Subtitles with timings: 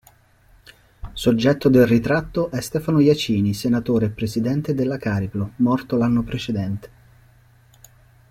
[1.13, 6.89] Soggetto del ritratto è Stefano Jacini, senatore e presidente della Cariplo, morto l'anno precedente.